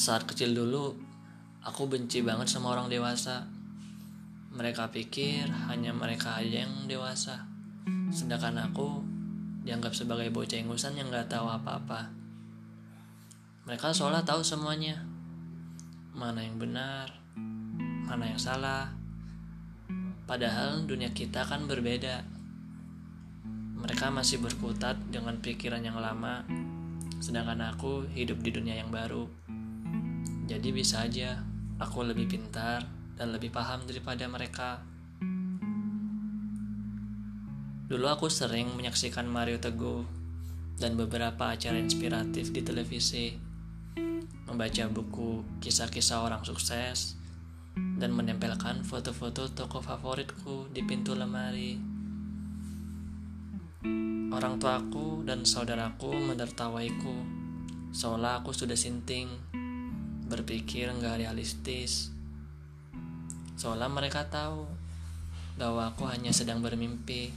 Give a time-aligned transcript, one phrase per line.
[0.00, 0.96] Saat kecil dulu,
[1.60, 3.44] aku benci banget sama orang dewasa.
[4.48, 7.44] Mereka pikir hanya mereka aja yang dewasa.
[8.08, 9.04] Sedangkan aku
[9.60, 12.08] dianggap sebagai bocah ingusan yang gak tahu apa-apa.
[13.68, 15.04] Mereka seolah tahu semuanya.
[16.16, 17.20] Mana yang benar,
[18.08, 18.88] mana yang salah.
[20.24, 22.24] Padahal dunia kita kan berbeda.
[23.76, 26.48] Mereka masih berkutat dengan pikiran yang lama,
[27.20, 29.39] sedangkan aku hidup di dunia yang baru.
[30.50, 31.38] Jadi bisa aja
[31.78, 32.82] aku lebih pintar
[33.14, 34.82] dan lebih paham daripada mereka.
[37.86, 40.02] Dulu aku sering menyaksikan Mario Teguh
[40.74, 43.38] dan beberapa acara inspiratif di televisi,
[44.50, 47.14] membaca buku kisah-kisah orang sukses,
[48.00, 51.78] dan menempelkan foto-foto tokoh favoritku di pintu lemari.
[54.34, 57.14] Orang tuaku dan saudaraku menertawaiku,
[57.94, 59.49] seolah aku sudah sinting,
[60.30, 62.14] berpikir nggak realistis.
[63.58, 64.64] Seolah mereka tahu
[65.58, 67.34] bahwa aku hanya sedang bermimpi,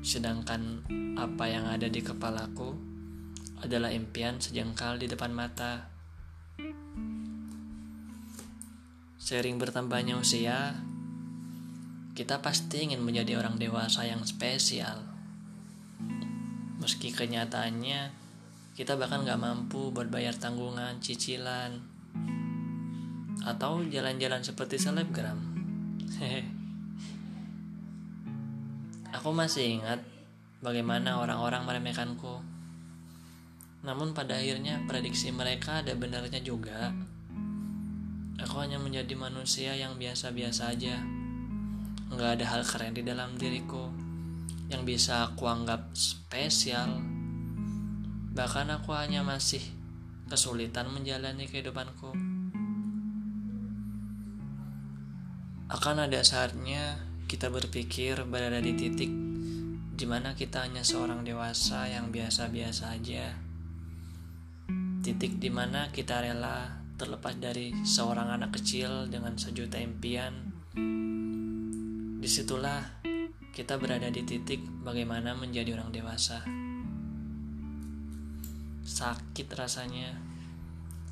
[0.00, 0.82] sedangkan
[1.14, 2.74] apa yang ada di kepalaku
[3.60, 5.92] adalah impian sejengkal di depan mata.
[9.20, 10.74] Sering bertambahnya usia,
[12.16, 15.04] kita pasti ingin menjadi orang dewasa yang spesial.
[16.80, 18.14] Meski kenyataannya,
[18.78, 21.95] kita bahkan gak mampu buat bayar tanggungan, cicilan,
[23.46, 25.38] atau jalan-jalan seperti selebgram.
[29.14, 30.02] Aku masih ingat
[30.60, 32.42] bagaimana orang-orang meremehkanku.
[33.86, 36.90] Namun pada akhirnya prediksi mereka ada benarnya juga.
[38.36, 41.00] Aku hanya menjadi manusia yang biasa-biasa aja.
[42.12, 43.88] Nggak ada hal keren di dalam diriku
[44.68, 47.00] yang bisa aku anggap spesial.
[48.36, 49.64] Bahkan aku hanya masih
[50.28, 51.95] kesulitan menjalani kehidupanku.
[55.66, 59.10] Akan ada saatnya kita berpikir berada di titik
[59.98, 63.34] di mana kita hanya seorang dewasa yang biasa-biasa aja.
[65.02, 70.54] Titik di mana kita rela terlepas dari seorang anak kecil dengan sejuta impian.
[72.22, 73.02] Di situlah
[73.50, 76.46] kita berada di titik bagaimana menjadi orang dewasa.
[78.86, 80.14] Sakit rasanya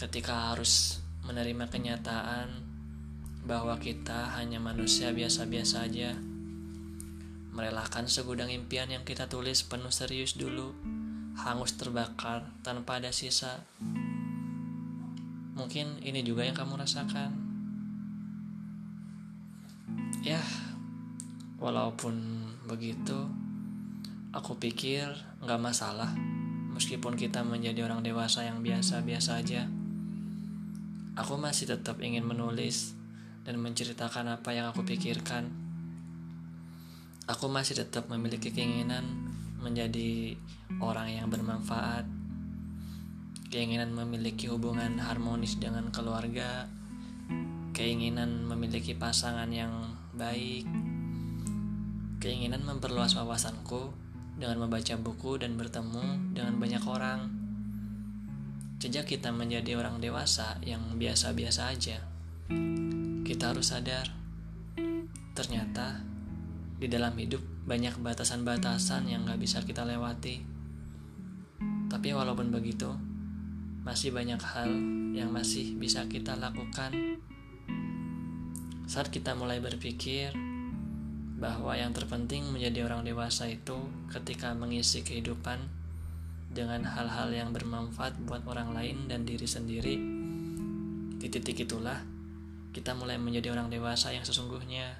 [0.00, 2.67] ketika harus menerima kenyataan
[3.44, 6.16] bahwa kita hanya manusia biasa-biasa aja.
[7.54, 10.74] Merelakan segudang impian yang kita tulis penuh serius dulu,
[11.38, 13.62] hangus terbakar tanpa ada sisa.
[15.58, 17.30] Mungkin ini juga yang kamu rasakan.
[20.22, 20.42] Ya,
[21.62, 22.14] walaupun
[22.66, 23.26] begitu,
[24.34, 25.08] aku pikir
[25.42, 26.10] nggak masalah.
[26.74, 29.66] Meskipun kita menjadi orang dewasa yang biasa-biasa aja,
[31.18, 32.97] aku masih tetap ingin menulis
[33.48, 35.48] dan menceritakan apa yang aku pikirkan.
[37.24, 39.32] Aku masih tetap memiliki keinginan
[39.64, 40.36] menjadi
[40.84, 42.18] orang yang bermanfaat
[43.48, 46.68] keinginan memiliki hubungan harmonis dengan keluarga,
[47.72, 50.68] keinginan memiliki pasangan yang baik,
[52.20, 53.88] keinginan memperluas wawasanku
[54.36, 57.20] dengan membaca buku dan bertemu dengan banyak orang.
[58.78, 61.98] Sejak kita menjadi orang dewasa yang biasa-biasa aja,
[63.38, 64.10] kita harus sadar,
[65.30, 66.02] ternyata
[66.74, 67.38] di dalam hidup
[67.70, 70.42] banyak batasan-batasan yang gak bisa kita lewati.
[71.86, 72.90] Tapi walaupun begitu,
[73.86, 74.74] masih banyak hal
[75.14, 76.90] yang masih bisa kita lakukan
[78.90, 80.34] saat kita mulai berpikir
[81.38, 83.78] bahwa yang terpenting menjadi orang dewasa itu
[84.10, 85.62] ketika mengisi kehidupan
[86.50, 89.94] dengan hal-hal yang bermanfaat buat orang lain dan diri sendiri.
[91.22, 92.17] Di titik itulah
[92.78, 94.94] kita mulai menjadi orang dewasa yang sesungguhnya.